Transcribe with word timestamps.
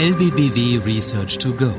LBBW 0.00 0.78
Research 0.86 1.38
to 1.38 1.52
Go, 1.52 1.72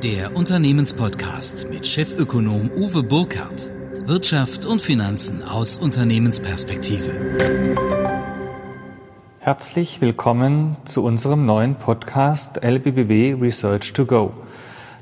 der 0.00 0.36
Unternehmenspodcast 0.36 1.68
mit 1.68 1.84
Chefökonom 1.84 2.70
Uwe 2.70 3.02
Burkhardt. 3.02 3.72
Wirtschaft 4.04 4.66
und 4.66 4.80
Finanzen 4.80 5.42
aus 5.42 5.76
Unternehmensperspektive. 5.76 7.10
Herzlich 9.40 10.00
willkommen 10.00 10.76
zu 10.84 11.02
unserem 11.02 11.44
neuen 11.44 11.74
Podcast 11.74 12.62
LBBW 12.62 13.32
Research 13.40 13.92
to 13.94 14.06
Go, 14.06 14.32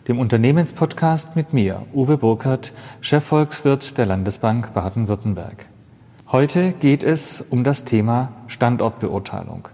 dem 0.09 0.19
Unternehmenspodcast 0.19 1.37
mit 1.37 1.53
mir, 1.53 1.85
Uwe 1.93 2.17
Burkhardt, 2.17 2.73
Chefvolkswirt 3.03 3.99
der 3.99 4.07
Landesbank 4.07 4.73
Baden-Württemberg. 4.73 5.67
Heute 6.33 6.73
geht 6.73 7.03
es 7.03 7.43
um 7.43 7.63
das 7.63 7.85
Thema 7.85 8.33
Standortbeurteilung. 8.47 9.69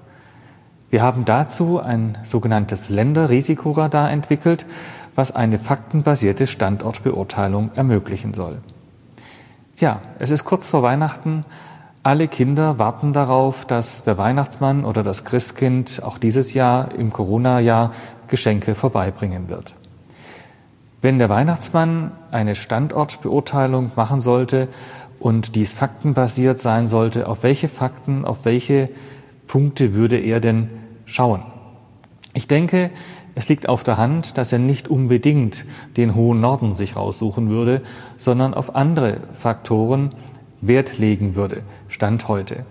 Wir 0.91 1.03
haben 1.03 1.25
dazu 1.25 1.79
ein 1.79 2.19
sogenanntes 2.25 2.89
Länderrisikoradar 2.89 4.11
entwickelt, 4.11 4.67
was 5.15 5.35
eine 5.35 5.59
faktenbasierte 5.59 6.49
Standortbeurteilung 6.49 7.71
ermöglichen 7.77 8.35
soll. 8.35 8.59
Ja, 9.77 10.01
es 10.19 10.33
ist 10.33 10.45
kurz 10.45 10.69
vor 10.69 10.83
Weihnachten. 10.83 11.45
Alle 12.03 12.27
Kinder 12.27 12.79
warten 12.79 13.13
darauf, 13.13 13.65
dass 13.65 14.03
der 14.03 14.19
Weihnachtsmann 14.19 14.85
oder 14.85 15.05
das 15.05 15.25
Christkind 15.25 16.03
auch 16.03 16.19
dieses 16.19 16.55
Jahr 16.55 16.93
im 16.95 17.13
Corona-Jahr 17.13 17.93
Geschenke 18.27 18.75
vorbeibringen 18.75 19.49
wird. 19.49 19.75
Wenn 21.03 21.19
der 21.19 21.29
Weihnachtsmann 21.29 22.13
eine 22.31 22.57
Standortbeurteilung 22.57 23.93
machen 23.95 24.21
sollte 24.21 24.69
und 25.21 25.55
dies 25.55 25.73
faktenbasiert 25.73 26.59
sein 26.59 26.87
sollte, 26.87 27.29
auf 27.29 27.43
welche 27.43 27.69
Fakten, 27.69 28.25
auf 28.25 28.45
welche 28.45 28.89
Punkte 29.47 29.95
würde 29.95 30.19
er 30.19 30.41
denn 30.41 30.69
schauen? 31.11 31.43
Ich 32.33 32.47
denke, 32.47 32.91
es 33.35 33.49
liegt 33.49 33.69
auf 33.69 33.83
der 33.83 33.97
Hand, 33.97 34.39
dass 34.39 34.53
er 34.53 34.59
nicht 34.59 34.89
unbedingt 34.89 35.65
den 35.97 36.15
hohen 36.15 36.41
Norden 36.41 36.75
sich 36.75 36.97
raussuchen 36.97 37.49
würde, 37.49 37.83
sondern 38.17 38.55
auf 38.55 38.77
andere 38.77 39.21
Faktoren 39.33 40.11
Wert 40.61 40.99
legen 40.99 41.35
würde, 41.35 41.63
Stand 41.89 42.29
heute. 42.29 42.65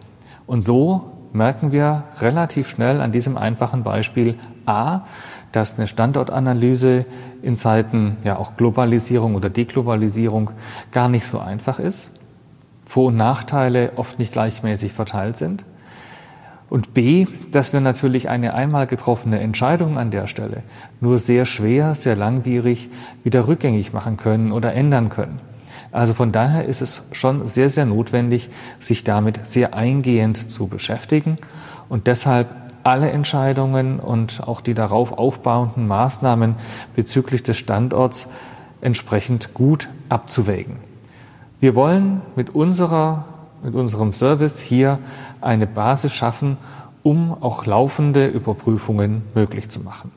Und 0.48 0.62
so 0.62 1.12
merken 1.34 1.72
wir 1.72 2.06
relativ 2.20 2.70
schnell 2.70 3.02
an 3.02 3.12
diesem 3.12 3.38
einfachen 3.38 3.84
Beispiel 3.84 4.36
A, 4.66 5.02
dass 5.52 5.78
eine 5.78 5.88
Standortanalyse 5.88 7.06
in 7.42 7.58
Zeiten 7.58 8.18
ja 8.24 8.38
auch 8.38 8.56
Globalisierung 8.56 9.36
oder 9.36 9.50
Deglobalisierung 9.50 10.52
gar 10.92 11.09
nicht 11.09 11.26
so 11.26 11.40
einfach 11.40 11.80
ist, 11.80 12.12
Vor- 12.86 13.08
und 13.08 13.18
Nachteile 13.18 13.94
oft 13.96 14.20
nicht 14.20 14.31
gleichmäßig 14.31 14.94
verteilt 14.94 15.38
sind 15.38 15.66
und 16.70 16.94
B, 16.94 17.28
dass 17.52 17.73
wir 17.73 17.81
natürlich 17.81 18.30
eine 18.30 18.53
einmal 18.53 18.88
getroffene 18.88 19.39
Entscheidung 19.39 19.98
an 19.98 20.12
der 20.12 20.28
Stelle 20.28 20.64
nur 21.02 21.20
sehr 21.20 21.45
schwer, 21.45 21.95
sehr 21.95 22.16
langwierig 22.16 22.89
wieder 23.23 23.48
rückgängig 23.48 23.94
machen 23.94 24.17
können 24.17 24.52
oder 24.52 24.73
ändern 24.73 25.09
können. 25.09 25.38
Also 25.92 26.14
von 26.14 26.31
daher 26.31 26.66
ist 26.66 26.81
es 26.81 27.08
schon 27.12 27.47
sehr, 27.47 27.70
sehr 27.70 27.86
notwendig, 27.86 28.50
sich 28.80 29.03
damit 29.03 29.45
sehr 29.45 29.73
eingehend 29.73 30.52
zu 30.52 30.67
beschäftigen 30.67 31.38
und 31.90 32.08
deshalb 32.08 32.47
alle 32.84 33.09
Entscheidungen 33.09 34.00
und 34.00 34.47
auch 34.47 34.62
die 34.62 34.73
darauf 34.73 35.17
aufbauenden 35.17 35.88
Maßnahmen 35.88 36.56
bezüglich 36.95 37.44
des 37.44 37.58
Standorts 37.58 38.30
entsprechend 38.81 39.53
gut 39.53 39.90
abzuwägen. 40.08 40.78
Wir 41.59 41.75
wollen 41.75 42.22
mit 42.36 42.52
unserer 42.52 43.25
mit 43.64 43.76
unserem 43.76 44.14
Service 44.14 44.60
hier 44.60 45.00
eine 45.42 45.68
Basis 45.68 46.14
schaffen, 46.14 46.58
um 47.04 47.36
auch 47.42 47.66
laufende 47.66 48.28
Überprüfungen 48.28 49.24
möglich 49.34 49.70
zu 49.70 49.80
machen. 49.80 50.12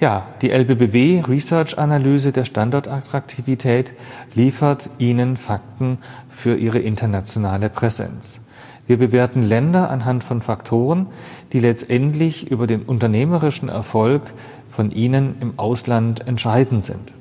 Ja, 0.00 0.26
die 0.42 0.50
LBBW 0.50 1.22
Research 1.28 1.78
Analyse 1.78 2.32
der 2.32 2.44
Standortattraktivität 2.44 3.92
liefert 4.34 4.90
Ihnen 4.98 5.36
Fakten 5.36 5.98
für 6.28 6.56
Ihre 6.56 6.80
internationale 6.80 7.68
Präsenz. 7.68 8.40
Wir 8.88 8.98
bewerten 8.98 9.44
Länder 9.44 9.90
anhand 9.90 10.24
von 10.24 10.42
Faktoren, 10.42 11.06
die 11.52 11.60
letztendlich 11.60 12.50
über 12.50 12.66
den 12.66 12.82
unternehmerischen 12.82 13.68
Erfolg 13.68 14.22
von 14.68 14.90
Ihnen 14.90 15.36
im 15.40 15.56
Ausland 15.56 16.26
entscheidend 16.26 16.82
sind. 16.82 17.14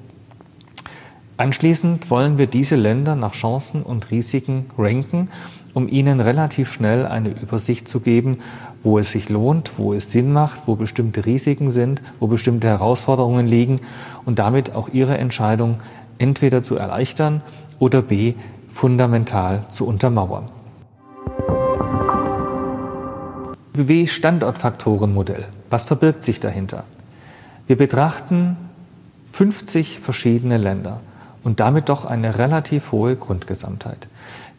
Anschließend 1.42 2.12
wollen 2.12 2.38
wir 2.38 2.46
diese 2.46 2.76
Länder 2.76 3.16
nach 3.16 3.32
Chancen 3.32 3.82
und 3.82 4.12
Risiken 4.12 4.68
ranken, 4.78 5.32
um 5.74 5.88
ihnen 5.88 6.20
relativ 6.20 6.72
schnell 6.72 7.08
eine 7.08 7.30
Übersicht 7.30 7.88
zu 7.88 8.00
geben, 8.00 8.38
wo 8.84 9.00
es 9.00 9.12
sich 9.12 9.28
lohnt, 9.28 9.80
wo 9.80 9.96
es 9.96 10.12
Sinn 10.12 10.34
macht, 10.34 10.68
wo 10.68 10.76
bestimmte 10.76 11.26
Risiken 11.26 11.72
sind, 11.72 12.04
wo 12.20 12.28
bestimmte 12.28 12.68
Herausforderungen 12.68 13.48
liegen 13.48 13.80
und 14.24 14.38
damit 14.38 14.76
auch 14.76 14.90
ihre 14.90 15.18
Entscheidung 15.18 15.80
entweder 16.20 16.62
zu 16.62 16.76
erleichtern 16.76 17.42
oder 17.80 18.04
b 18.04 18.36
fundamental 18.72 19.62
zu 19.72 19.88
untermauern. 19.88 20.46
BW 23.74 24.06
Standortfaktorenmodell. 24.06 25.46
Was 25.72 25.86
verbirgt 25.86 26.22
sich 26.22 26.40
dahinter? 26.40 26.84
Wir 27.66 27.78
betrachten 27.78 28.58
50 29.32 30.00
verschiedene 30.02 30.60
Länder 30.60 31.02
und 31.44 31.60
damit 31.60 31.90
doch 31.90 32.06
eine 32.06 32.38
relativ 32.38 32.92
hohe 32.92 33.16
Grundgesamtheit. 33.16 34.08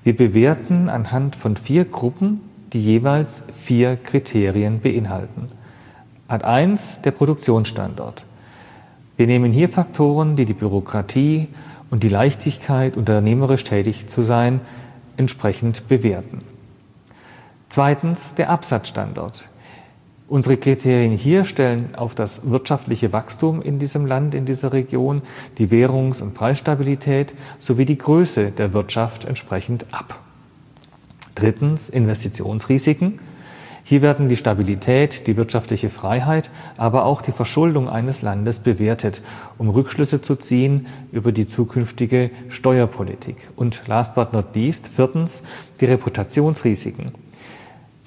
Wir 0.04 0.16
bewerten 0.16 0.88
anhand 0.88 1.36
von 1.36 1.56
vier 1.56 1.84
Gruppen, 1.84 2.40
die 2.72 2.82
jeweils 2.82 3.44
vier 3.52 3.96
Kriterien 3.96 4.80
beinhalten. 4.80 5.48
Ad 6.28 6.44
1 6.44 7.02
der 7.02 7.10
Produktionsstandort. 7.10 8.24
Wir 9.16 9.26
nehmen 9.26 9.52
hier 9.52 9.68
Faktoren, 9.68 10.36
die 10.36 10.46
die 10.46 10.54
Bürokratie 10.54 11.48
und 11.90 12.02
die 12.02 12.08
Leichtigkeit, 12.08 12.96
unternehmerisch 12.96 13.64
tätig 13.64 14.08
zu 14.08 14.22
sein, 14.22 14.60
entsprechend 15.16 15.86
bewerten. 15.88 16.38
Zweitens 17.68 18.34
der 18.34 18.50
Absatzstandort. 18.50 19.44
Unsere 20.32 20.56
Kriterien 20.56 21.12
hier 21.12 21.44
stellen 21.44 21.94
auf 21.94 22.14
das 22.14 22.48
wirtschaftliche 22.50 23.12
Wachstum 23.12 23.60
in 23.60 23.78
diesem 23.78 24.06
Land, 24.06 24.34
in 24.34 24.46
dieser 24.46 24.72
Region, 24.72 25.20
die 25.58 25.70
Währungs- 25.70 26.22
und 26.22 26.32
Preisstabilität 26.32 27.34
sowie 27.58 27.84
die 27.84 27.98
Größe 27.98 28.50
der 28.50 28.72
Wirtschaft 28.72 29.26
entsprechend 29.26 29.84
ab. 29.90 30.20
Drittens 31.34 31.90
Investitionsrisiken. 31.90 33.20
Hier 33.84 34.00
werden 34.00 34.30
die 34.30 34.38
Stabilität, 34.38 35.26
die 35.26 35.36
wirtschaftliche 35.36 35.90
Freiheit, 35.90 36.48
aber 36.78 37.04
auch 37.04 37.20
die 37.20 37.32
Verschuldung 37.32 37.90
eines 37.90 38.22
Landes 38.22 38.60
bewertet, 38.60 39.20
um 39.58 39.68
Rückschlüsse 39.68 40.22
zu 40.22 40.36
ziehen 40.36 40.86
über 41.12 41.32
die 41.32 41.46
zukünftige 41.46 42.30
Steuerpolitik. 42.48 43.36
Und 43.54 43.86
last 43.86 44.14
but 44.14 44.32
not 44.32 44.54
least, 44.54 44.88
viertens, 44.88 45.42
die 45.82 45.84
Reputationsrisiken. 45.84 47.12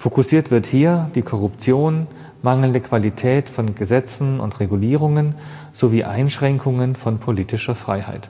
Fokussiert 0.06 0.52
wird 0.52 0.66
hier 0.66 1.10
die 1.16 1.22
Korruption, 1.22 2.06
mangelnde 2.40 2.80
Qualität 2.80 3.48
von 3.48 3.74
Gesetzen 3.74 4.38
und 4.38 4.60
Regulierungen 4.60 5.34
sowie 5.72 6.04
Einschränkungen 6.04 6.94
von 6.94 7.18
politischer 7.18 7.74
Freiheit. 7.74 8.28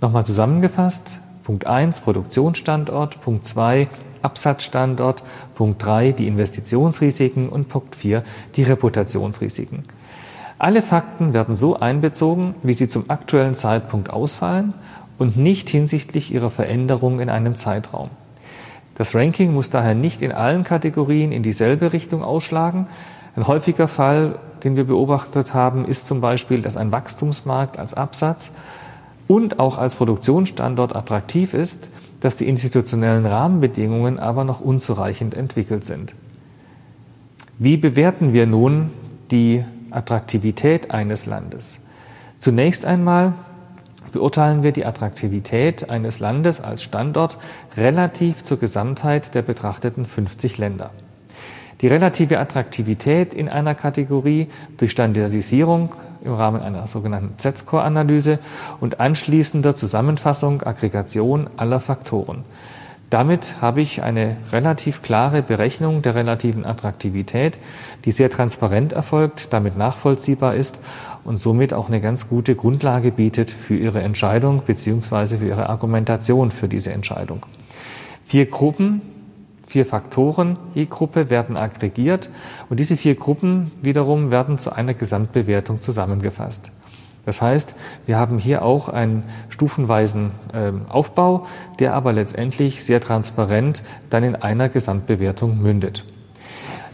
Nochmal 0.00 0.24
zusammengefasst, 0.24 1.18
Punkt 1.44 1.66
1 1.66 2.00
Produktionsstandort, 2.00 3.20
Punkt 3.20 3.44
2 3.44 3.88
Absatzstandort, 4.22 5.22
Punkt 5.54 5.84
3 5.84 6.12
die 6.12 6.28
Investitionsrisiken 6.28 7.50
und 7.50 7.68
Punkt 7.68 7.94
4 7.94 8.24
die 8.54 8.62
Reputationsrisiken. 8.62 9.82
Alle 10.58 10.80
Fakten 10.80 11.34
werden 11.34 11.56
so 11.56 11.78
einbezogen, 11.78 12.54
wie 12.62 12.72
sie 12.72 12.88
zum 12.88 13.10
aktuellen 13.10 13.54
Zeitpunkt 13.54 14.08
ausfallen 14.08 14.72
und 15.18 15.36
nicht 15.36 15.68
hinsichtlich 15.68 16.32
ihrer 16.32 16.48
Veränderung 16.48 17.20
in 17.20 17.28
einem 17.28 17.54
Zeitraum. 17.54 18.08
Das 18.96 19.14
Ranking 19.14 19.52
muss 19.52 19.70
daher 19.70 19.94
nicht 19.94 20.22
in 20.22 20.32
allen 20.32 20.64
Kategorien 20.64 21.30
in 21.30 21.42
dieselbe 21.42 21.92
Richtung 21.92 22.22
ausschlagen. 22.22 22.88
Ein 23.36 23.46
häufiger 23.46 23.88
Fall, 23.88 24.38
den 24.64 24.76
wir 24.76 24.84
beobachtet 24.84 25.52
haben, 25.52 25.84
ist 25.84 26.06
zum 26.06 26.20
Beispiel, 26.20 26.62
dass 26.62 26.76
ein 26.76 26.92
Wachstumsmarkt 26.92 27.78
als 27.78 27.92
Absatz 27.92 28.50
und 29.28 29.58
auch 29.58 29.76
als 29.76 29.96
Produktionsstandort 29.96 30.96
attraktiv 30.96 31.52
ist, 31.52 31.88
dass 32.20 32.36
die 32.36 32.48
institutionellen 32.48 33.26
Rahmenbedingungen 33.26 34.18
aber 34.18 34.44
noch 34.44 34.60
unzureichend 34.60 35.34
entwickelt 35.34 35.84
sind. 35.84 36.14
Wie 37.58 37.76
bewerten 37.76 38.32
wir 38.32 38.46
nun 38.46 38.90
die 39.30 39.64
Attraktivität 39.90 40.90
eines 40.90 41.26
Landes? 41.26 41.80
Zunächst 42.38 42.86
einmal 42.86 43.34
beurteilen 44.16 44.62
wir 44.62 44.72
die 44.72 44.86
Attraktivität 44.86 45.90
eines 45.90 46.20
Landes 46.20 46.62
als 46.62 46.82
Standort 46.82 47.36
relativ 47.76 48.44
zur 48.44 48.58
Gesamtheit 48.58 49.34
der 49.34 49.42
betrachteten 49.42 50.06
50 50.06 50.56
Länder. 50.56 50.92
Die 51.82 51.86
relative 51.86 52.38
Attraktivität 52.38 53.34
in 53.34 53.50
einer 53.50 53.74
Kategorie 53.74 54.48
durch 54.78 54.92
Standardisierung 54.92 55.94
im 56.24 56.32
Rahmen 56.32 56.62
einer 56.62 56.86
sogenannten 56.86 57.38
Z-Score-Analyse 57.38 58.38
und 58.80 59.00
anschließender 59.00 59.76
Zusammenfassung, 59.76 60.62
Aggregation 60.62 61.50
aller 61.58 61.78
Faktoren. 61.78 62.46
Damit 63.08 63.60
habe 63.60 63.80
ich 63.80 64.02
eine 64.02 64.36
relativ 64.50 65.00
klare 65.00 65.40
Berechnung 65.42 66.02
der 66.02 66.16
relativen 66.16 66.66
Attraktivität, 66.66 67.56
die 68.04 68.10
sehr 68.10 68.30
transparent 68.30 68.92
erfolgt, 68.92 69.52
damit 69.52 69.76
nachvollziehbar 69.76 70.56
ist 70.56 70.80
und 71.22 71.36
somit 71.38 71.72
auch 71.72 71.86
eine 71.88 72.00
ganz 72.00 72.28
gute 72.28 72.56
Grundlage 72.56 73.12
bietet 73.12 73.50
für 73.50 73.76
Ihre 73.76 74.02
Entscheidung 74.02 74.62
bzw. 74.66 75.38
für 75.38 75.46
Ihre 75.46 75.68
Argumentation 75.68 76.50
für 76.50 76.68
diese 76.68 76.92
Entscheidung. 76.92 77.46
Vier 78.24 78.46
Gruppen, 78.46 79.02
vier 79.68 79.86
Faktoren 79.86 80.58
je 80.74 80.86
Gruppe 80.86 81.30
werden 81.30 81.56
aggregiert 81.56 82.28
und 82.68 82.80
diese 82.80 82.96
vier 82.96 83.14
Gruppen 83.14 83.70
wiederum 83.82 84.32
werden 84.32 84.58
zu 84.58 84.72
einer 84.72 84.94
Gesamtbewertung 84.94 85.80
zusammengefasst. 85.80 86.72
Das 87.26 87.42
heißt, 87.42 87.74
wir 88.06 88.16
haben 88.16 88.38
hier 88.38 88.62
auch 88.62 88.88
einen 88.88 89.24
stufenweisen 89.50 90.30
äh, 90.54 90.72
Aufbau, 90.88 91.46
der 91.80 91.94
aber 91.94 92.12
letztendlich 92.12 92.82
sehr 92.84 93.00
transparent 93.00 93.82
dann 94.08 94.22
in 94.22 94.36
einer 94.36 94.68
Gesamtbewertung 94.70 95.60
mündet. 95.60 96.04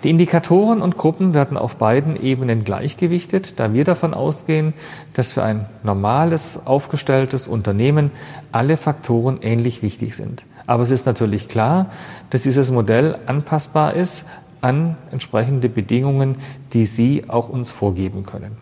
Die 0.03 0.11
Indikatoren 0.11 0.83
und 0.83 0.97
Gruppen 0.97 1.33
werden 1.33 1.57
auf 1.57 1.77
beiden 1.77 2.21
Ebenen 2.21 2.65
gleichgewichtet, 2.65 3.61
da 3.61 3.73
wir 3.73 3.85
davon 3.85 4.15
ausgehen, 4.15 4.73
dass 5.13 5.33
für 5.33 5.45
ein 5.45 5.67
normales, 5.85 6.59
aufgestelltes 6.65 7.47
Unternehmen 7.47 8.11
alle 8.51 8.77
Faktoren 8.77 9.39
ähnlich 9.43 9.83
wichtig 9.83 10.17
sind. 10.17 10.45
Aber 10.67 10.83
es 10.83 10.91
ist 10.91 11.07
natürlich 11.07 11.47
klar, 11.47 11.91
dass 12.31 12.43
dieses 12.43 12.73
Modell 12.73 13.19
anpassbar 13.27 13.95
ist 13.95 14.25
an 14.61 14.97
entsprechende 15.13 15.69
Bedingungen, 15.69 16.37
die 16.73 16.87
Sie 16.87 17.25
auch 17.29 17.49
uns 17.49 17.71
vorgeben 17.71 18.25
können. 18.25 18.57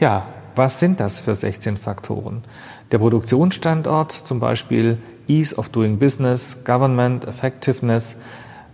Ja, 0.00 0.26
was 0.58 0.80
sind 0.80 1.00
das 1.00 1.20
für 1.20 1.34
16 1.34 1.76
Faktoren? 1.76 2.42
Der 2.92 2.98
Produktionsstandort, 2.98 4.12
zum 4.12 4.40
Beispiel 4.40 4.98
Ease 5.28 5.56
of 5.56 5.68
Doing 5.70 5.98
Business, 5.98 6.64
Government, 6.64 7.24
Effectiveness, 7.26 8.16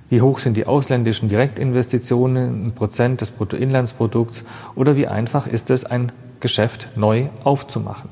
wie 0.09 0.21
hoch 0.21 0.39
sind 0.39 0.57
die 0.57 0.67
ausländischen 0.67 1.29
Direktinvestitionen 1.29 2.65
in 2.65 2.73
Prozent 2.73 3.21
des 3.21 3.31
Bruttoinlandsprodukts 3.31 4.45
oder 4.75 4.97
wie 4.97 5.07
einfach 5.07 5.47
ist 5.47 5.71
es, 5.71 5.85
ein 5.85 6.11
Geschäft 6.41 6.89
neu 6.97 7.29
aufzumachen. 7.45 8.09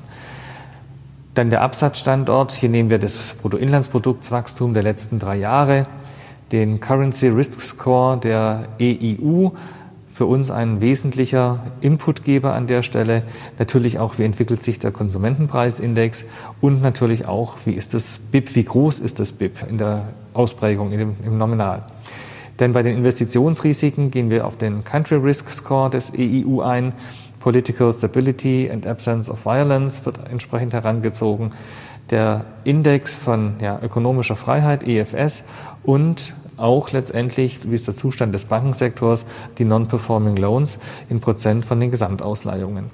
Dann 1.33 1.49
der 1.49 1.61
Absatzstandort, 1.61 2.51
hier 2.51 2.69
nehmen 2.69 2.89
wir 2.89 2.99
das 2.99 3.33
Bruttoinlandsproduktswachstum 3.41 4.73
der 4.73 4.83
letzten 4.83 5.19
drei 5.19 5.37
Jahre, 5.37 5.87
den 6.51 6.79
Currency 6.79 7.29
Risk 7.29 7.59
Score 7.59 8.17
der 8.17 8.67
EIU, 8.79 9.51
für 10.13 10.27
uns 10.27 10.51
ein 10.51 10.79
wesentlicher 10.79 11.71
Inputgeber 11.81 12.53
an 12.53 12.67
der 12.67 12.83
Stelle. 12.83 13.23
Natürlich 13.57 13.99
auch, 13.99 14.19
wie 14.19 14.23
entwickelt 14.23 14.63
sich 14.63 14.77
der 14.77 14.91
Konsumentenpreisindex 14.91 16.25
und 16.61 16.83
natürlich 16.83 17.27
auch, 17.27 17.55
wie 17.65 17.71
ist 17.71 17.95
das 17.95 18.19
BIP, 18.19 18.55
wie 18.55 18.63
groß 18.63 18.99
ist 18.99 19.19
das 19.19 19.31
BIP 19.31 19.67
in 19.67 19.79
der 19.79 20.09
Ausprägung, 20.35 20.91
dem, 20.91 21.15
im 21.25 21.39
Nominal. 21.39 21.79
Denn 22.59 22.73
bei 22.73 22.83
den 22.83 22.95
Investitionsrisiken 22.97 24.11
gehen 24.11 24.29
wir 24.29 24.45
auf 24.45 24.55
den 24.55 24.83
Country 24.83 25.15
Risk 25.15 25.49
Score 25.49 25.89
des 25.89 26.13
EIU 26.13 26.61
ein. 26.61 26.93
Political 27.39 27.91
Stability 27.91 28.69
and 28.71 28.85
Absence 28.85 29.29
of 29.29 29.45
Violence 29.45 30.05
wird 30.05 30.19
entsprechend 30.31 30.73
herangezogen. 30.73 31.51
Der 32.11 32.45
Index 32.63 33.15
von 33.15 33.55
ja, 33.59 33.79
ökonomischer 33.81 34.35
Freiheit, 34.35 34.87
EFS, 34.87 35.43
und 35.83 36.35
auch 36.57 36.91
letztendlich, 36.91 37.59
wie 37.69 37.75
ist 37.75 37.87
der 37.87 37.95
Zustand 37.95 38.33
des 38.33 38.45
Bankensektors, 38.45 39.25
die 39.57 39.65
Non-Performing 39.65 40.35
Loans 40.35 40.79
in 41.09 41.19
Prozent 41.19 41.65
von 41.65 41.79
den 41.79 41.91
Gesamtausleihungen. 41.91 42.85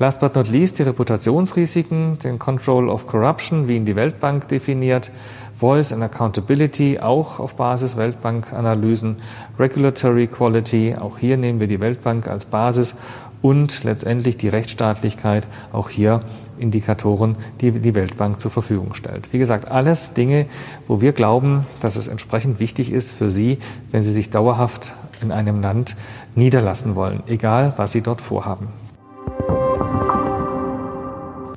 Last 0.00 0.20
but 0.20 0.34
not 0.34 0.48
least 0.48 0.80
die 0.80 0.82
Reputationsrisiken, 0.82 2.18
den 2.18 2.40
Control 2.40 2.88
of 2.88 3.06
Corruption, 3.06 3.68
wie 3.68 3.76
ihn 3.76 3.84
die 3.84 3.94
Weltbank 3.94 4.48
definiert, 4.48 5.12
Voice 5.56 5.92
and 5.92 6.02
Accountability, 6.02 6.98
auch 6.98 7.38
auf 7.38 7.54
Basis 7.54 7.96
Weltbankanalysen, 7.96 9.18
Regulatory 9.56 10.26
Quality, 10.26 10.96
auch 11.00 11.18
hier 11.18 11.36
nehmen 11.36 11.60
wir 11.60 11.68
die 11.68 11.78
Weltbank 11.78 12.26
als 12.26 12.44
Basis 12.44 12.96
und 13.40 13.84
letztendlich 13.84 14.36
die 14.36 14.48
Rechtsstaatlichkeit, 14.48 15.46
auch 15.72 15.90
hier 15.90 16.22
Indikatoren, 16.58 17.36
die 17.60 17.70
die 17.72 17.94
Weltbank 17.94 18.40
zur 18.40 18.50
Verfügung 18.50 18.94
stellt. 18.94 19.32
Wie 19.32 19.38
gesagt, 19.38 19.70
alles 19.70 20.14
Dinge, 20.14 20.46
wo 20.88 21.00
wir 21.00 21.12
glauben, 21.12 21.66
dass 21.80 21.96
es 21.96 22.08
entsprechend 22.08 22.60
wichtig 22.60 22.92
ist 22.92 23.12
für 23.12 23.30
Sie, 23.30 23.58
wenn 23.90 24.02
Sie 24.02 24.12
sich 24.12 24.30
dauerhaft 24.30 24.94
in 25.22 25.32
einem 25.32 25.60
Land 25.60 25.96
niederlassen 26.34 26.94
wollen, 26.94 27.22
egal 27.26 27.74
was 27.76 27.92
Sie 27.92 28.00
dort 28.00 28.20
vorhaben. 28.20 28.68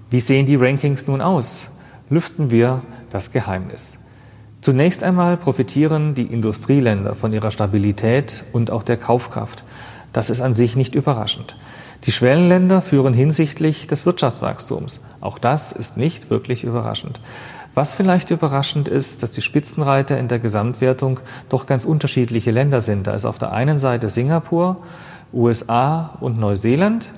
Wie 0.10 0.20
sehen 0.22 0.46
die 0.46 0.56
Rankings 0.56 1.08
nun 1.08 1.20
aus? 1.22 1.70
Lüften 2.10 2.50
wir 2.50 2.82
das 3.10 3.32
Geheimnis. 3.32 3.98
Zunächst 4.62 5.04
einmal 5.04 5.38
profitieren 5.38 6.16
die 6.16 6.24
Industrieländer 6.24 7.16
von 7.16 7.34
ihrer 7.34 7.52
Stabilität 7.52 8.44
und 8.54 8.72
auch 8.72 8.84
der 8.84 8.98
Kaufkraft. 8.98 9.64
Das 10.14 10.30
ist 10.30 10.42
an 10.42 10.54
sich 10.54 10.76
nicht 10.76 10.96
überraschend. 10.96 11.56
Die 12.06 12.12
Schwellenländer 12.12 12.82
führen 12.82 13.14
hinsichtlich 13.14 13.88
des 13.88 14.06
Wirtschaftswachstums. 14.06 15.02
Auch 15.20 15.40
das 15.40 15.72
ist 15.72 15.98
nicht 15.98 16.30
wirklich 16.30 16.64
überraschend. 16.64 17.20
Was 17.74 17.94
vielleicht 17.94 18.32
überraschend 18.32 18.88
ist, 18.88 19.22
dass 19.22 19.32
die 19.32 19.42
Spitzenreiter 19.42 20.18
in 20.18 20.28
der 20.28 20.40
Gesamtwertung 20.40 21.20
doch 21.50 21.66
ganz 21.66 21.86
unterschiedliche 21.86 22.52
Länder 22.52 22.82
sind. 22.82 23.06
Da 23.06 23.14
ist 23.14 23.26
auf 23.26 23.38
der 23.38 23.52
einen 23.52 23.78
Seite 23.78 24.10
Singapur, 24.10 24.78
USA 25.34 26.18
und 26.20 26.40
Neuseeland. 26.40 27.12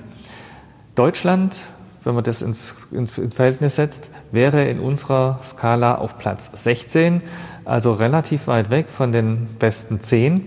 Deutschland, 0.94 1.62
wenn 2.04 2.14
man 2.14 2.24
das 2.24 2.42
ins, 2.42 2.74
ins 2.90 3.10
Verhältnis 3.10 3.76
setzt, 3.76 4.10
wäre 4.32 4.68
in 4.68 4.80
unserer 4.80 5.40
Skala 5.44 5.94
auf 5.94 6.18
Platz 6.18 6.50
16, 6.52 7.22
also 7.64 7.92
relativ 7.92 8.46
weit 8.46 8.70
weg 8.70 8.88
von 8.88 9.12
den 9.12 9.48
besten 9.58 10.00
10. 10.00 10.46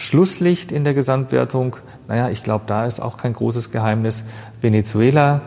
Schlusslicht 0.00 0.72
in 0.72 0.84
der 0.84 0.94
Gesamtwertung 0.94 1.76
naja, 2.10 2.28
ich 2.28 2.42
glaube, 2.42 2.64
da 2.66 2.86
ist 2.86 2.98
auch 2.98 3.16
kein 3.16 3.34
großes 3.34 3.70
Geheimnis. 3.70 4.24
Venezuela, 4.60 5.42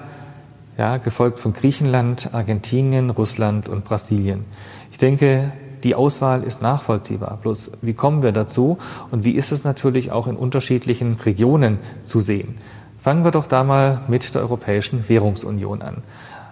ja, 0.78 0.96
gefolgt 0.96 1.42
von 1.42 1.52
Griechenland, 1.52 2.34
Argentinien, 2.34 3.10
Russland 3.10 3.68
und 3.68 3.84
Brasilien. 3.84 4.46
Ich 4.90 4.98
denke, 4.98 5.52
die 5.84 5.94
Auswahl 5.94 6.44
ist 6.44 6.62
nachvollziehbar. 6.62 7.38
Bloß, 7.42 7.72
wie 7.82 7.94
kommen 7.94 8.24
wir 8.24 8.32
dazu 8.32 8.78
und 9.12 9.26
wie 9.26 9.34
ist 9.34 9.52
es 9.52 9.66
natürlich 9.66 10.14
auch 10.14 10.26
in 10.26 10.38
unterschiedlichen 10.38 11.16
Regionen 11.16 11.80
zu 12.06 12.22
sehen? 12.22 12.56
Fangen 12.98 13.26
wir 13.26 13.32
doch 13.32 13.48
da 13.48 13.66
mal 13.66 14.00
mit 14.08 14.34
der 14.34 14.42
Europäischen 14.42 15.10
Währungsunion 15.10 15.82
an. 15.82 15.98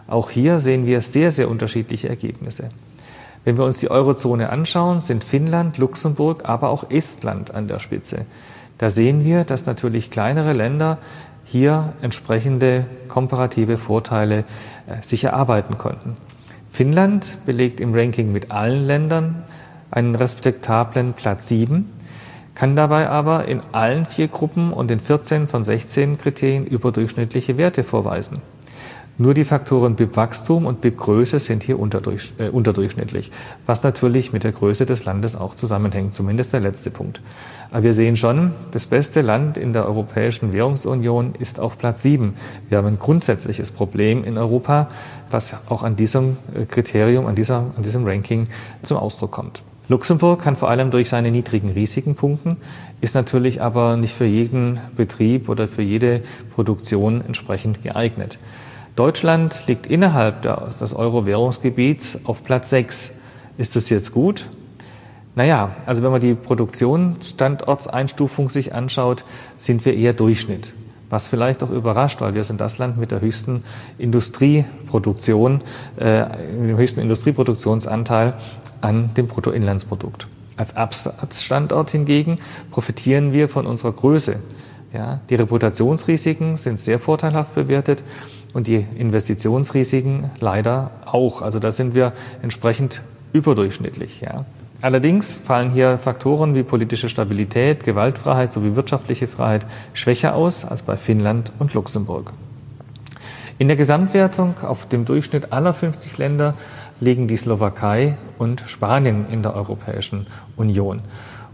Auch 0.08 0.30
hier 0.30 0.60
sehen 0.60 0.86
wir 0.86 1.00
sehr, 1.00 1.32
sehr 1.32 1.50
unterschiedliche 1.50 2.10
Ergebnisse. 2.10 2.68
Wenn 3.44 3.58
wir 3.58 3.66
uns 3.66 3.80
die 3.80 3.90
Eurozone 3.90 4.50
anschauen, 4.50 5.00
sind 5.00 5.24
Finnland, 5.24 5.78
Luxemburg, 5.78 6.48
aber 6.48 6.70
auch 6.70 6.90
Estland 6.90 7.54
an 7.54 7.68
der 7.68 7.80
Spitze. 7.80 8.26
Da 8.78 8.90
sehen 8.90 9.26
wir, 9.26 9.44
dass 9.44 9.66
natürlich 9.66 10.12
kleinere 10.12 10.54
Länder 10.54 11.00
hier 11.46 11.94
entsprechende 12.02 12.86
komparative 13.08 13.78
Vorteile 13.78 14.46
äh, 14.88 15.02
sich 15.02 15.24
erarbeiten 15.24 15.78
konnten. 15.78 16.18
Finnland 16.72 17.38
belegt 17.46 17.82
im 17.82 17.94
Ranking 17.94 18.32
mit 18.32 18.52
allen 18.52 18.88
Ländern 18.88 19.44
einen 19.90 20.16
respektablen 20.16 21.14
Platz 21.14 21.48
7, 21.50 21.92
kann 22.56 22.76
dabei 22.76 23.10
aber 23.10 23.46
in 23.46 23.62
allen 23.72 24.06
vier 24.06 24.30
Gruppen 24.30 24.72
und 24.72 24.90
in 24.92 25.00
14 25.00 25.48
von 25.48 25.64
16 25.64 26.18
Kriterien 26.18 26.66
überdurchschnittliche 26.66 27.58
Werte 27.58 27.84
vorweisen. 27.84 28.42
Nur 29.18 29.34
die 29.34 29.44
Faktoren 29.44 29.96
BIP-Wachstum 29.96 30.66
und 30.66 30.82
BIP-Größe 30.82 31.40
sind 31.40 31.64
hier 31.64 31.80
unterdurch, 31.80 32.34
äh, 32.40 32.50
unterdurchschnittlich, 32.50 33.32
was 33.66 33.84
natürlich 33.84 34.34
mit 34.34 34.44
der 34.44 34.52
Größe 34.52 34.86
des 34.86 35.06
Landes 35.06 35.36
auch 35.36 35.54
zusammenhängt, 35.54 36.14
zumindest 36.14 36.54
der 36.54 36.62
letzte 36.62 36.90
Punkt. 36.90 37.22
Aber 37.70 37.84
wir 37.84 37.94
sehen 37.94 38.18
schon, 38.18 38.52
das 38.72 38.88
beste 38.88 39.22
Land 39.22 39.58
in 39.58 39.74
der 39.74 39.86
Europäischen 39.86 40.54
Währungsunion 40.54 41.36
ist 41.38 41.60
auf 41.60 41.78
Platz 41.78 42.02
sieben. 42.02 42.34
Wir 42.70 42.78
haben 42.78 42.88
ein 42.88 43.00
grundsätzliches 43.00 43.72
Problem 43.72 44.24
in 44.24 44.38
Europa, 44.38 44.90
was 45.30 45.56
auch 45.70 45.84
an 45.84 45.96
diesem 45.96 46.38
äh, 46.56 46.66
Kriterium, 46.66 47.28
an, 47.28 47.36
dieser, 47.36 47.74
an 47.76 47.84
diesem 47.84 48.06
Ranking 48.06 48.48
zum 48.84 48.98
Ausdruck 48.98 49.32
kommt. 49.32 49.62
Luxemburg 49.88 50.42
kann 50.42 50.56
vor 50.56 50.70
allem 50.70 50.90
durch 50.90 51.10
seine 51.10 51.32
niedrigen 51.32 51.70
Risiken 51.70 52.16
punkten, 52.16 52.58
ist 53.02 53.14
natürlich 53.14 53.62
aber 53.62 53.98
nicht 53.98 54.14
für 54.14 54.26
jeden 54.26 54.80
Betrieb 54.96 55.50
oder 55.50 55.68
für 55.68 55.82
jede 55.82 56.22
Produktion 56.56 57.22
entsprechend 57.22 57.84
geeignet. 57.84 58.40
Deutschland 58.96 59.68
liegt 59.68 59.86
innerhalb 59.88 60.42
des 60.42 60.94
Euro-Währungsgebiets 60.94 62.20
auf 62.26 62.44
Platz 62.44 62.70
sechs. 62.70 63.14
Ist 63.58 63.76
das 63.76 63.90
jetzt 63.90 64.12
gut? 64.12 64.48
Naja, 65.34 65.78
also 65.86 66.04
wenn 66.04 66.12
man 66.12 66.20
die 66.20 66.34
Produktionsstandortseinstufung 66.34 68.50
sich 68.50 68.74
anschaut, 68.74 69.24
sind 69.58 69.86
wir 69.86 69.96
eher 69.96 70.12
Durchschnitt. 70.14 70.74
Was 71.10 71.30
vielleicht 71.30 71.64
auch 71.64 71.70
überrascht, 71.70 72.20
weil 72.22 72.34
wir 72.34 72.44
sind 72.44 72.60
das 72.60 72.80
Land 72.80 72.98
mit 72.98 73.12
der 73.12 73.22
höchsten 73.22 73.64
Industrieproduktion, 73.98 75.62
äh, 75.98 76.26
dem 76.26 76.76
höchsten 76.78 77.00
Industrieproduktionsanteil 77.00 78.34
an 78.82 79.14
dem 79.16 79.28
Bruttoinlandsprodukt. 79.28 80.28
Als 80.58 80.76
Absatzstandort 80.76 81.92
hingegen 81.92 82.40
profitieren 82.72 83.32
wir 83.32 83.48
von 83.48 83.66
unserer 83.66 83.94
Größe. 83.94 84.36
Ja, 84.94 85.22
die 85.30 85.36
Reputationsrisiken 85.36 86.58
sind 86.58 86.78
sehr 86.78 87.00
vorteilhaft 87.00 87.56
bewertet 87.56 88.04
und 88.54 88.68
die 88.68 88.86
Investitionsrisiken 88.98 90.32
leider 90.40 90.92
auch. 91.06 91.42
Also 91.42 91.60
da 91.60 91.72
sind 91.72 91.96
wir 91.96 92.14
entsprechend 92.42 93.02
überdurchschnittlich. 93.34 94.22
Ja. 94.22 94.46
Allerdings 94.82 95.38
fallen 95.38 95.70
hier 95.70 95.98
Faktoren 95.98 96.56
wie 96.56 96.64
politische 96.64 97.08
Stabilität, 97.08 97.84
Gewaltfreiheit 97.84 98.52
sowie 98.52 98.76
wirtschaftliche 98.76 99.28
Freiheit 99.28 99.66
schwächer 99.94 100.34
aus 100.34 100.66
als 100.66 100.82
bei 100.82 100.98
Finnland 100.98 101.52
und 101.60 101.74
Luxemburg. 101.74 102.34
In 103.60 103.68
der 103.68 103.78
Gesamtwertung 103.78 104.56
auf 104.64 104.88
dem 104.90 105.06
Durchschnitt 105.06 105.54
aller 105.54 105.74
50 105.74 106.18
Länder 106.18 106.56
liegen 107.00 107.28
die 107.28 107.38
Slowakei 107.38 108.18
und 108.40 108.64
Spanien 108.66 109.28
in 109.30 109.44
der 109.44 109.54
Europäischen 109.54 110.26
Union. 110.56 111.02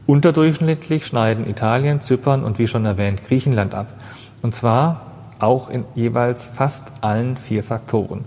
Unterdurchschnittlich 0.05 1.05
schneiden 1.05 1.49
Italien, 1.49 1.99
Zypern 1.99 2.45
und 2.45 2.59
wie 2.59 2.67
schon 2.67 2.85
erwähnt 2.85 3.27
Griechenland 3.27 3.75
ab. 3.75 3.87
Und 4.41 4.55
zwar 4.55 5.01
auch 5.39 5.69
in 5.69 5.85
jeweils 5.95 6.43
fast 6.43 6.91
allen 7.01 7.37
vier 7.37 7.63
Faktoren. 7.63 8.25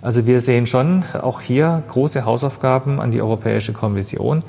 Also 0.00 0.26
wir 0.26 0.40
sehen 0.40 0.66
schon 0.66 1.04
auch 1.20 1.40
hier 1.40 1.82
große 1.88 2.24
Hausaufgaben 2.24 3.00
an 3.00 3.12
die 3.12 3.22
Europäische 3.22 3.72
Kommission, 3.72 4.42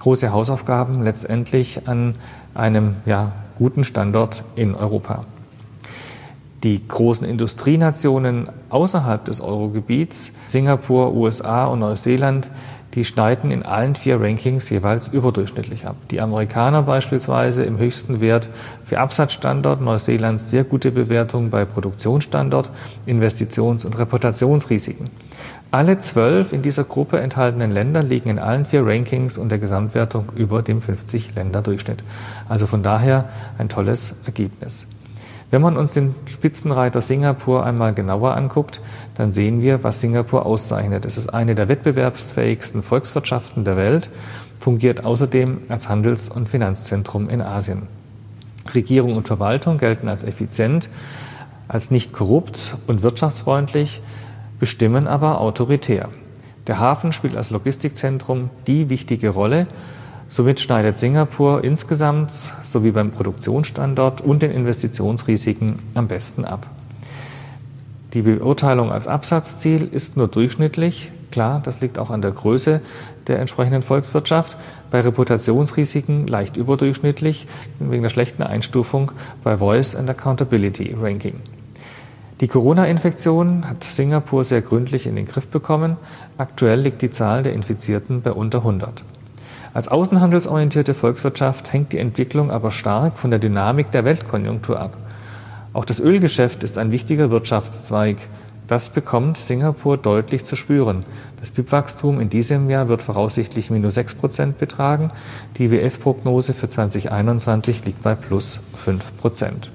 große 0.00 0.32
Hausaufgaben 0.32 1.02
letztendlich 1.02 1.86
an 1.86 2.16
einem 2.54 2.96
ja, 3.06 3.32
guten 3.56 3.84
Standort 3.84 4.42
in 4.56 4.74
Europa. 4.74 5.24
Die 6.64 6.86
großen 6.88 7.26
Industrienationen 7.26 8.48
außerhalb 8.70 9.24
des 9.24 9.40
Eurogebiets, 9.40 10.32
Singapur, 10.48 11.14
USA 11.14 11.66
und 11.66 11.80
Neuseeland, 11.80 12.50
die 12.96 13.04
schneiden 13.04 13.50
in 13.50 13.62
allen 13.62 13.94
vier 13.94 14.20
Rankings 14.20 14.70
jeweils 14.70 15.08
überdurchschnittlich 15.08 15.86
ab. 15.86 15.96
Die 16.10 16.20
Amerikaner 16.20 16.82
beispielsweise 16.82 17.62
im 17.62 17.78
höchsten 17.78 18.22
Wert 18.22 18.48
für 18.84 18.98
Absatzstandort, 18.98 19.82
Neuseelands 19.82 20.50
sehr 20.50 20.64
gute 20.64 20.90
Bewertung 20.90 21.50
bei 21.50 21.66
Produktionsstandort, 21.66 22.70
Investitions- 23.06 23.84
und 23.84 23.98
Reputationsrisiken. 23.98 25.10
Alle 25.70 25.98
zwölf 25.98 26.54
in 26.54 26.62
dieser 26.62 26.84
Gruppe 26.84 27.20
enthaltenen 27.20 27.70
Länder 27.70 28.02
liegen 28.02 28.30
in 28.30 28.38
allen 28.38 28.64
vier 28.64 28.86
Rankings 28.86 29.36
und 29.36 29.50
der 29.50 29.58
Gesamtwertung 29.58 30.32
über 30.34 30.62
dem 30.62 30.80
50-Länder-Durchschnitt. 30.80 32.02
Also 32.48 32.66
von 32.66 32.82
daher 32.82 33.28
ein 33.58 33.68
tolles 33.68 34.14
Ergebnis. 34.24 34.86
Wenn 35.56 35.62
man 35.62 35.78
uns 35.78 35.94
den 35.94 36.14
Spitzenreiter 36.26 37.00
Singapur 37.00 37.64
einmal 37.64 37.94
genauer 37.94 38.36
anguckt, 38.36 38.82
dann 39.14 39.30
sehen 39.30 39.62
wir, 39.62 39.82
was 39.82 40.02
Singapur 40.02 40.44
auszeichnet. 40.44 41.06
Es 41.06 41.16
ist 41.16 41.32
eine 41.32 41.54
der 41.54 41.68
wettbewerbsfähigsten 41.68 42.82
Volkswirtschaften 42.82 43.64
der 43.64 43.78
Welt, 43.78 44.10
fungiert 44.60 45.06
außerdem 45.06 45.62
als 45.70 45.88
Handels- 45.88 46.28
und 46.28 46.50
Finanzzentrum 46.50 47.30
in 47.30 47.40
Asien. 47.40 47.84
Regierung 48.74 49.16
und 49.16 49.28
Verwaltung 49.28 49.78
gelten 49.78 50.08
als 50.08 50.24
effizient, 50.24 50.90
als 51.68 51.90
nicht 51.90 52.12
korrupt 52.12 52.76
und 52.86 53.02
wirtschaftsfreundlich, 53.02 54.02
bestimmen 54.60 55.06
aber 55.06 55.40
autoritär. 55.40 56.10
Der 56.66 56.80
Hafen 56.80 57.12
spielt 57.12 57.34
als 57.34 57.48
Logistikzentrum 57.48 58.50
die 58.66 58.90
wichtige 58.90 59.30
Rolle 59.30 59.68
Somit 60.28 60.60
schneidet 60.60 60.98
Singapur 60.98 61.62
insgesamt 61.62 62.32
sowie 62.64 62.90
beim 62.90 63.12
Produktionsstandort 63.12 64.20
und 64.20 64.42
den 64.42 64.50
Investitionsrisiken 64.50 65.78
am 65.94 66.08
besten 66.08 66.44
ab. 66.44 66.66
Die 68.12 68.22
Beurteilung 68.22 68.90
als 68.90 69.08
Absatzziel 69.08 69.86
ist 69.86 70.16
nur 70.16 70.26
durchschnittlich. 70.26 71.12
Klar, 71.30 71.60
das 71.62 71.80
liegt 71.80 71.98
auch 71.98 72.10
an 72.10 72.22
der 72.22 72.32
Größe 72.32 72.80
der 73.26 73.38
entsprechenden 73.40 73.82
Volkswirtschaft. 73.82 74.56
Bei 74.90 75.00
Reputationsrisiken 75.00 76.26
leicht 76.26 76.56
überdurchschnittlich 76.56 77.46
wegen 77.78 78.02
der 78.02 78.10
schlechten 78.10 78.42
Einstufung 78.42 79.12
bei 79.44 79.58
Voice 79.58 79.94
and 79.94 80.08
Accountability 80.08 80.96
Ranking. 81.00 81.34
Die 82.40 82.48
Corona-Infektion 82.48 83.68
hat 83.68 83.84
Singapur 83.84 84.44
sehr 84.44 84.62
gründlich 84.62 85.06
in 85.06 85.16
den 85.16 85.26
Griff 85.26 85.46
bekommen. 85.48 85.96
Aktuell 86.36 86.80
liegt 86.80 87.02
die 87.02 87.10
Zahl 87.10 87.42
der 87.42 87.52
Infizierten 87.52 88.22
bei 88.22 88.32
unter 88.32 88.58
100. 88.58 89.02
Als 89.76 89.88
außenhandelsorientierte 89.88 90.94
Volkswirtschaft 90.94 91.70
hängt 91.70 91.92
die 91.92 91.98
Entwicklung 91.98 92.50
aber 92.50 92.70
stark 92.70 93.18
von 93.18 93.30
der 93.30 93.38
Dynamik 93.38 93.90
der 93.90 94.06
Weltkonjunktur 94.06 94.80
ab. 94.80 94.96
Auch 95.74 95.84
das 95.84 96.00
Ölgeschäft 96.00 96.62
ist 96.62 96.78
ein 96.78 96.92
wichtiger 96.92 97.30
Wirtschaftszweig. 97.30 98.16
Das 98.68 98.88
bekommt 98.88 99.36
Singapur 99.36 99.98
deutlich 99.98 100.46
zu 100.46 100.56
spüren. 100.56 101.04
Das 101.40 101.50
BIP-Wachstum 101.50 102.20
in 102.20 102.30
diesem 102.30 102.70
Jahr 102.70 102.88
wird 102.88 103.02
voraussichtlich 103.02 103.68
minus 103.68 103.96
6 103.96 104.14
Prozent 104.14 104.56
betragen. 104.56 105.10
Die 105.58 105.70
WF-Prognose 105.70 106.54
für 106.54 106.70
2021 106.70 107.84
liegt 107.84 108.02
bei 108.02 108.14
plus 108.14 108.60
5 108.82 109.18
Prozent. 109.18 109.70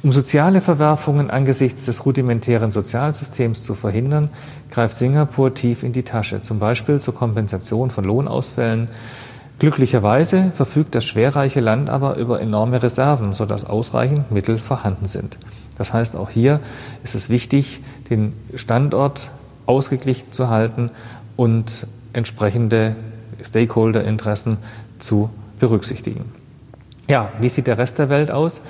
Um 0.00 0.12
soziale 0.12 0.60
Verwerfungen 0.60 1.28
angesichts 1.28 1.86
des 1.86 2.06
rudimentären 2.06 2.70
Sozialsystems 2.70 3.64
zu 3.64 3.74
verhindern, 3.74 4.30
greift 4.70 4.96
Singapur 4.96 5.54
tief 5.54 5.82
in 5.82 5.92
die 5.92 6.04
Tasche, 6.04 6.40
zum 6.42 6.60
Beispiel 6.60 7.00
zur 7.00 7.14
Kompensation 7.14 7.90
von 7.90 8.04
Lohnausfällen. 8.04 8.88
Glücklicherweise 9.58 10.52
verfügt 10.54 10.94
das 10.94 11.04
schwerreiche 11.04 11.58
Land 11.58 11.90
aber 11.90 12.14
über 12.14 12.40
enorme 12.40 12.80
Reserven, 12.80 13.32
sodass 13.32 13.64
ausreichend 13.64 14.30
Mittel 14.30 14.58
vorhanden 14.58 15.06
sind. 15.06 15.36
Das 15.76 15.92
heißt, 15.92 16.14
auch 16.14 16.30
hier 16.30 16.60
ist 17.02 17.16
es 17.16 17.28
wichtig, 17.28 17.80
den 18.08 18.34
Standort 18.54 19.30
ausgeglichen 19.66 20.30
zu 20.30 20.48
halten 20.48 20.90
und 21.36 21.88
entsprechende 22.12 22.94
Stakeholder-Interessen 23.42 24.58
zu 25.00 25.30
berücksichtigen. 25.58 26.32
Ja, 27.08 27.32
wie 27.40 27.48
sieht 27.48 27.66
der 27.66 27.78
Rest 27.78 27.98
der 27.98 28.10
Welt 28.10 28.30
aus? 28.30 28.60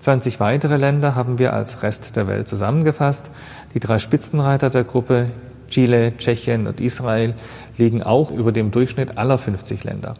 20 0.00 0.38
weitere 0.38 0.76
Länder 0.76 1.14
haben 1.14 1.38
wir 1.38 1.52
als 1.52 1.82
Rest 1.82 2.14
der 2.16 2.28
Welt 2.28 2.48
zusammengefasst. 2.48 3.30
Die 3.74 3.80
drei 3.80 3.98
Spitzenreiter 3.98 4.70
der 4.70 4.84
Gruppe, 4.84 5.30
Chile, 5.68 6.16
Tschechien 6.16 6.66
und 6.66 6.80
Israel, 6.80 7.34
liegen 7.76 8.02
auch 8.02 8.30
über 8.30 8.52
dem 8.52 8.70
Durchschnitt 8.70 9.18
aller 9.18 9.38
50 9.38 9.84
Länder. 9.84 10.14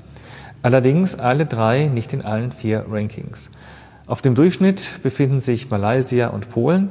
Allerdings 0.63 1.19
alle 1.19 1.47
drei 1.47 1.87
nicht 1.87 2.13
in 2.13 2.23
allen 2.23 2.51
vier 2.51 2.87
Rankings. 2.91 3.51
Auf 4.07 4.23
dem 4.23 4.35
Durchschnitt 4.35 5.03
befinden 5.03 5.41
sich 5.41 5.71
Malaysia 5.71 6.29
und 6.29 6.51
Polen. 6.51 6.89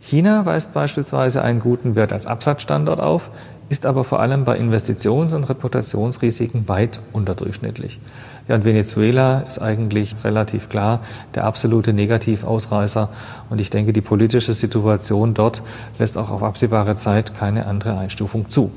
China 0.00 0.44
weist 0.44 0.74
beispielsweise 0.74 1.42
einen 1.42 1.60
guten 1.60 1.94
Wert 1.94 2.12
als 2.12 2.26
Absatzstandort 2.26 3.00
auf, 3.00 3.30
ist 3.72 3.86
aber 3.86 4.04
vor 4.04 4.20
allem 4.20 4.44
bei 4.44 4.58
Investitions- 4.58 5.32
und 5.32 5.44
Reputationsrisiken 5.44 6.68
weit 6.68 7.00
unterdurchschnittlich. 7.14 8.00
Ja, 8.46 8.56
und 8.56 8.66
Venezuela 8.66 9.40
ist 9.40 9.60
eigentlich 9.60 10.14
relativ 10.22 10.68
klar 10.68 11.00
der 11.34 11.44
absolute 11.44 11.94
Negativausreißer. 11.94 13.08
Und 13.48 13.62
ich 13.62 13.70
denke, 13.70 13.94
die 13.94 14.02
politische 14.02 14.52
Situation 14.52 15.32
dort 15.32 15.62
lässt 15.98 16.18
auch 16.18 16.30
auf 16.30 16.42
absehbare 16.42 16.96
Zeit 16.96 17.34
keine 17.34 17.64
andere 17.64 17.96
Einstufung 17.96 18.50
zu. 18.50 18.70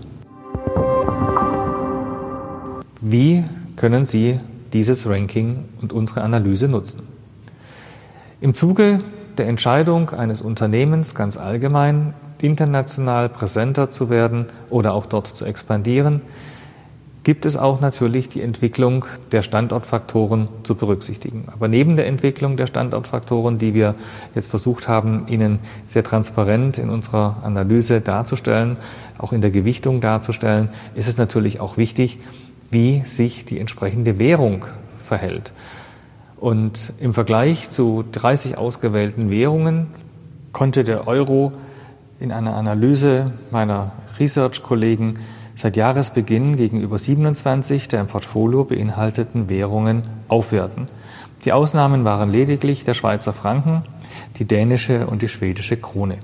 Wie 3.01 3.43
können 3.75 4.05
Sie 4.05 4.37
dieses 4.71 5.09
Ranking 5.09 5.65
und 5.81 5.91
unsere 5.91 6.21
Analyse 6.21 6.69
nutzen? 6.69 7.01
Im 8.39 8.53
Zuge 8.53 8.99
der 9.37 9.47
Entscheidung 9.47 10.11
eines 10.11 10.41
Unternehmens 10.41 11.15
ganz 11.15 11.35
allgemein, 11.35 12.13
international 12.41 13.29
präsenter 13.29 13.89
zu 13.89 14.09
werden 14.09 14.47
oder 14.69 14.93
auch 14.93 15.05
dort 15.05 15.27
zu 15.27 15.45
expandieren, 15.45 16.21
gibt 17.25 17.47
es 17.47 17.57
auch 17.57 17.81
natürlich 17.81 18.29
die 18.29 18.41
Entwicklung 18.41 19.05
der 19.31 19.41
Standortfaktoren 19.41 20.47
zu 20.61 20.75
berücksichtigen. 20.75 21.45
Aber 21.51 21.67
neben 21.67 21.95
der 21.95 22.05
Entwicklung 22.05 22.55
der 22.55 22.67
Standortfaktoren, 22.67 23.57
die 23.57 23.73
wir 23.73 23.95
jetzt 24.35 24.47
versucht 24.47 24.87
haben, 24.87 25.27
Ihnen 25.27 25.57
sehr 25.87 26.03
transparent 26.03 26.77
in 26.77 26.89
unserer 26.89 27.37
Analyse 27.43 27.99
darzustellen, 27.99 28.77
auch 29.17 29.33
in 29.33 29.41
der 29.41 29.49
Gewichtung 29.49 30.01
darzustellen, 30.01 30.69
ist 30.93 31.07
es 31.07 31.17
natürlich 31.17 31.59
auch 31.59 31.77
wichtig, 31.77 32.19
wie 32.69 33.01
sich 33.05 33.43
die 33.43 33.59
entsprechende 33.59 34.19
Währung 34.19 34.65
verhält. 34.99 35.51
Und 36.37 36.93
im 36.99 37.15
Vergleich 37.15 37.71
zu 37.71 38.03
30 38.11 38.55
ausgewählten 38.59 39.31
Währungen 39.31 39.87
konnte 40.51 40.83
der 40.83 41.07
Euro 41.07 41.53
in 42.19 42.31
einer 42.31 42.55
Analyse 42.55 43.33
meiner 43.51 43.91
Research-Kollegen 44.19 45.19
seit 45.55 45.77
Jahresbeginn 45.77 46.57
gegenüber 46.57 46.97
27 46.97 47.87
der 47.87 48.01
im 48.01 48.07
Portfolio 48.07 48.63
beinhalteten 48.63 49.49
Währungen 49.49 50.03
aufwerten. 50.27 50.87
Die 51.43 51.53
Ausnahmen 51.53 52.03
waren 52.03 52.29
lediglich 52.29 52.83
der 52.83 52.93
Schweizer 52.93 53.33
Franken, 53.33 53.83
die 54.39 54.45
dänische 54.45 55.07
und 55.07 55.21
die 55.21 55.27
schwedische 55.27 55.77
Krone. 55.77 56.17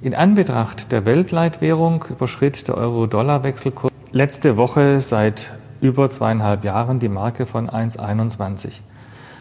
In 0.00 0.14
Anbetracht 0.14 0.92
der 0.92 1.04
Weltleitwährung 1.04 2.04
überschritt 2.08 2.68
der 2.68 2.76
Euro-Dollar-Wechselkurs 2.76 3.92
letzte 4.12 4.56
Woche 4.56 5.00
seit 5.00 5.52
über 5.80 6.08
zweieinhalb 6.08 6.64
Jahren 6.64 6.98
die 6.98 7.08
Marke 7.08 7.46
von 7.46 7.68
1,21. 7.68 8.70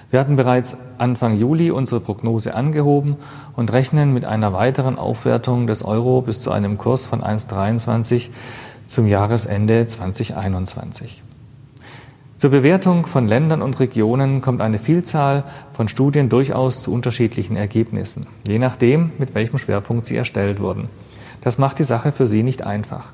Wir 0.10 0.22
hatten 0.22 0.38
bereits 0.38 0.78
Anfang 0.98 1.38
Juli 1.38 1.70
unsere 1.70 2.00
Prognose 2.00 2.56
angehoben 2.56 3.18
und 3.58 3.74
rechnen 3.74 4.14
mit 4.14 4.24
einer 4.24 4.54
weiteren 4.54 4.98
Aufwertung 4.98 5.68
des 5.68 5.84
Euro 5.84 6.22
bis 6.22 6.42
zu 6.42 6.52
einem 6.52 6.78
Kurs 6.78 7.06
von 7.06 7.22
1,23 7.22 8.30
zum 8.86 9.06
Jahresende 9.06 9.86
2021. 9.86 11.24
Zur 12.38 12.52
Bewertung 12.52 13.06
von 13.06 13.28
Ländern 13.28 13.62
und 13.62 13.80
Regionen 13.82 14.40
kommt 14.40 14.62
eine 14.62 14.80
Vielzahl 14.80 15.44
von 15.74 15.90
Studien 15.90 16.30
durchaus 16.30 16.84
zu 16.84 16.94
unterschiedlichen 16.94 17.58
Ergebnissen, 17.58 18.28
je 18.48 18.60
nachdem, 18.60 19.12
mit 19.18 19.36
welchem 19.36 19.58
Schwerpunkt 19.58 20.06
sie 20.06 20.16
erstellt 20.16 20.62
wurden. 20.62 20.88
Das 21.42 21.58
macht 21.58 21.80
die 21.80 21.84
Sache 21.84 22.14
für 22.14 22.28
Sie 22.28 22.44
nicht 22.44 22.62
einfach. 22.62 23.12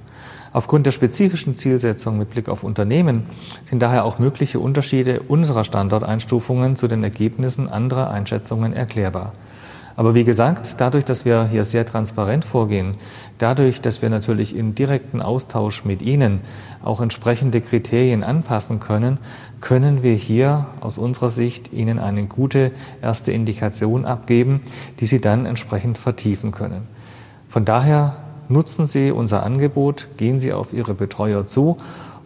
Aufgrund 0.54 0.86
der 0.86 0.92
spezifischen 0.92 1.58
Zielsetzung 1.58 2.20
mit 2.20 2.30
Blick 2.30 2.48
auf 2.48 2.64
Unternehmen 2.64 3.24
sind 3.66 3.82
daher 3.82 4.06
auch 4.06 4.20
mögliche 4.20 4.60
Unterschiede 4.60 5.22
unserer 5.22 5.64
Standorteinstufungen 5.64 6.76
zu 6.76 6.88
den 6.88 7.04
Ergebnissen 7.04 7.68
anderer 7.68 8.12
Einschätzungen 8.12 8.72
erklärbar. 8.72 9.34
Aber 9.96 10.16
wie 10.16 10.24
gesagt, 10.24 10.76
dadurch, 10.80 11.06
dass 11.06 11.26
wir 11.26 11.46
hier 11.46 11.64
sehr 11.64 11.86
transparent 11.86 12.46
vorgehen, 12.46 12.98
dadurch, 13.38 13.82
dass 13.82 14.02
wir 14.02 14.10
natürlich 14.10 14.56
in 14.56 14.74
direkten 14.74 15.22
Austausch 15.22 15.86
mit 15.86 16.02
Ihnen 16.02 16.42
auch 16.84 17.00
entsprechende 17.02 17.62
Kriterien 17.62 18.24
anpassen 18.24 18.80
können, 18.80 19.20
können 19.62 20.02
wir 20.02 20.16
hier 20.16 20.68
aus 20.82 20.98
unserer 20.98 21.30
Sicht 21.30 21.74
Ihnen 21.74 22.00
eine 22.00 22.26
gute 22.26 22.72
erste 23.02 23.32
Indikation 23.32 24.06
abgeben, 24.06 24.62
die 25.00 25.06
Sie 25.06 25.22
dann 25.22 25.46
entsprechend 25.46 25.98
vertiefen 25.98 26.52
können. 26.52 26.88
Von 27.48 27.66
daher 27.66 28.16
nutzen 28.50 28.86
Sie 28.86 29.12
unser 29.12 29.44
Angebot, 29.44 30.08
gehen 30.18 30.40
Sie 30.40 30.54
auf 30.54 30.74
Ihre 30.74 30.94
Betreuer 30.94 31.48
zu 31.48 31.78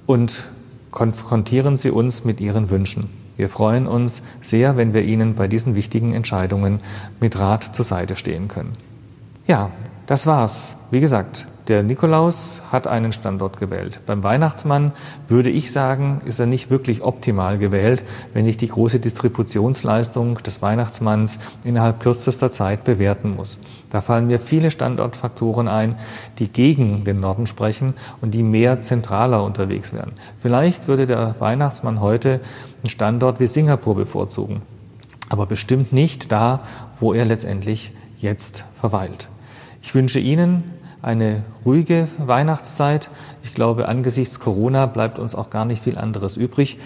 und 0.06 0.44
konfrontieren 0.92 1.78
Sie 1.78 1.92
uns 1.92 2.26
mit 2.26 2.40
Ihren 2.40 2.70
Wünschen. 2.70 3.10
Wir 3.38 3.50
freuen 3.50 3.88
uns 3.88 4.24
sehr, 4.42 4.78
wenn 4.78 4.94
wir 4.94 5.04
Ihnen 5.04 5.36
bei 5.36 5.48
diesen 5.48 5.76
wichtigen 5.76 6.14
Entscheidungen 6.14 6.80
mit 7.20 7.38
Rat 7.38 7.76
zur 7.76 7.86
Seite 7.86 8.16
stehen 8.16 8.48
können. 8.48 8.74
Ja, 9.48 9.70
das 10.08 10.26
war's. 10.26 10.76
Wie 10.90 11.00
gesagt, 11.00 11.48
der 11.68 11.84
Nikolaus 11.84 12.62
hat 12.72 12.88
einen 12.88 13.12
Standort 13.12 13.60
gewählt. 13.60 14.00
Beim 14.06 14.24
Weihnachtsmann 14.24 14.94
würde 15.28 15.50
ich 15.50 15.72
sagen, 15.72 16.22
ist 16.26 16.40
er 16.40 16.46
nicht 16.46 16.70
wirklich 16.70 17.04
optimal 17.04 17.58
gewählt, 17.58 18.04
wenn 18.34 18.48
ich 18.48 18.56
die 18.56 18.70
große 18.70 19.00
Distributionsleistung 19.00 20.38
des 20.38 20.62
Weihnachtsmanns 20.62 21.40
innerhalb 21.66 22.00
kürzester 22.00 22.50
Zeit 22.50 22.86
bewerten 22.86 23.36
muss. 23.36 23.60
Da 23.90 24.02
fallen 24.02 24.28
mir 24.28 24.40
viele 24.40 24.72
Standortfaktoren 24.72 25.68
ein, 25.68 25.96
die 26.40 26.48
gegen 26.48 27.04
den 27.04 27.20
Norden 27.20 27.48
sprechen 27.48 27.94
und 28.22 28.32
die 28.34 28.44
mehr 28.44 28.80
zentraler 28.80 29.44
unterwegs 29.44 29.92
wären. 29.94 30.14
Vielleicht 30.42 30.88
würde 30.88 31.06
der 31.06 31.36
Weihnachtsmann 31.40 32.00
heute 32.00 32.40
einen 32.82 32.90
Standort 32.90 33.40
wie 33.42 33.48
Singapur 33.48 33.96
bevorzugen, 33.96 34.62
aber 35.30 35.46
bestimmt 35.46 35.92
nicht 35.92 36.32
da, 36.32 36.62
wo 37.00 37.14
er 37.14 37.26
letztendlich 37.26 37.92
jetzt 38.20 38.66
verweilt. 38.76 39.28
Ich 39.82 39.96
wünsche 39.96 40.20
Ihnen 40.20 40.77
eine 41.02 41.44
ruhige 41.66 42.08
Weihnachtszeit. 42.18 43.10
Ich 43.44 43.54
glaube, 43.54 43.88
angesichts 43.88 44.40
Corona 44.40 44.86
bleibt 44.86 45.20
uns 45.20 45.36
auch 45.36 45.50
gar 45.50 45.66
nicht 45.66 45.84
viel 45.84 45.98
anderes 45.98 46.38
übrig. 46.38 46.78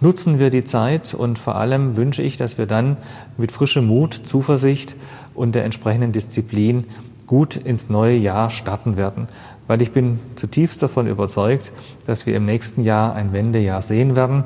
Nutzen 0.00 0.38
wir 0.38 0.50
die 0.50 0.64
Zeit 0.64 1.14
und 1.14 1.38
vor 1.38 1.54
allem 1.56 1.96
wünsche 1.96 2.22
ich, 2.22 2.36
dass 2.36 2.58
wir 2.58 2.66
dann 2.66 2.98
mit 3.38 3.50
frischem 3.50 3.86
Mut, 3.86 4.20
Zuversicht 4.24 4.94
und 5.34 5.54
der 5.54 5.64
entsprechenden 5.64 6.12
Disziplin 6.12 6.84
gut 7.26 7.56
ins 7.56 7.88
neue 7.88 8.16
Jahr 8.16 8.50
starten 8.50 8.96
werden. 8.96 9.28
Weil 9.66 9.82
ich 9.82 9.92
bin 9.92 10.20
zutiefst 10.36 10.82
davon 10.82 11.06
überzeugt, 11.06 11.72
dass 12.06 12.26
wir 12.26 12.36
im 12.36 12.44
nächsten 12.44 12.84
Jahr 12.84 13.14
ein 13.14 13.32
Wendejahr 13.32 13.82
sehen 13.82 14.14
werden, 14.14 14.44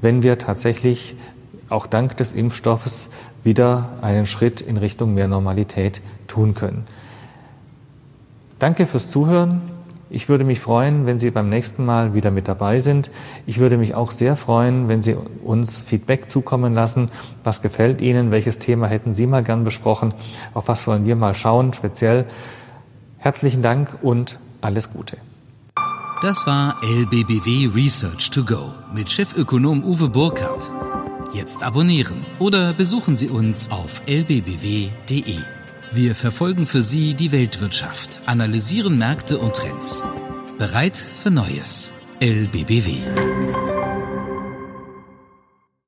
wenn 0.00 0.22
wir 0.22 0.38
tatsächlich 0.38 1.16
auch 1.68 1.86
dank 1.86 2.16
des 2.18 2.32
Impfstoffes 2.32 3.08
wieder 3.44 3.88
einen 4.02 4.26
Schritt 4.26 4.60
in 4.60 4.76
Richtung 4.76 5.14
mehr 5.14 5.26
Normalität 5.26 6.00
tun 6.28 6.54
können. 6.54 6.86
Danke 8.62 8.86
fürs 8.86 9.10
Zuhören. 9.10 9.60
Ich 10.08 10.28
würde 10.28 10.44
mich 10.44 10.60
freuen, 10.60 11.04
wenn 11.04 11.18
Sie 11.18 11.32
beim 11.32 11.48
nächsten 11.48 11.84
Mal 11.84 12.14
wieder 12.14 12.30
mit 12.30 12.46
dabei 12.46 12.78
sind. 12.78 13.10
Ich 13.44 13.58
würde 13.58 13.76
mich 13.76 13.96
auch 13.96 14.12
sehr 14.12 14.36
freuen, 14.36 14.88
wenn 14.88 15.02
Sie 15.02 15.16
uns 15.42 15.80
Feedback 15.80 16.30
zukommen 16.30 16.72
lassen. 16.72 17.10
Was 17.42 17.60
gefällt 17.60 18.00
Ihnen? 18.00 18.30
Welches 18.30 18.60
Thema 18.60 18.86
hätten 18.86 19.12
Sie 19.12 19.26
mal 19.26 19.42
gern 19.42 19.64
besprochen? 19.64 20.14
Auf 20.54 20.68
was 20.68 20.86
wollen 20.86 21.06
wir 21.06 21.16
mal 21.16 21.34
schauen? 21.34 21.72
Speziell. 21.72 22.24
Herzlichen 23.18 23.62
Dank 23.62 23.98
und 24.00 24.38
alles 24.60 24.92
Gute. 24.92 25.16
Das 26.20 26.46
war 26.46 26.76
LBBW 26.84 27.74
Research 27.74 28.30
to 28.30 28.44
Go 28.44 28.70
mit 28.94 29.10
Chefökonom 29.10 29.82
Uwe 29.82 30.08
Burkhardt. 30.08 30.72
Jetzt 31.34 31.64
abonnieren 31.64 32.20
oder 32.38 32.74
besuchen 32.74 33.16
Sie 33.16 33.28
uns 33.28 33.72
auf 33.72 34.02
lbbw.de. 34.06 35.40
Wir 35.94 36.14
verfolgen 36.14 36.64
für 36.64 36.80
Sie 36.80 37.12
die 37.12 37.32
Weltwirtschaft, 37.32 38.20
analysieren 38.24 38.96
Märkte 38.96 39.38
und 39.38 39.54
Trends. 39.54 40.02
Bereit 40.56 40.96
für 40.96 41.30
Neues. 41.30 41.92
LBBW. 42.18 43.71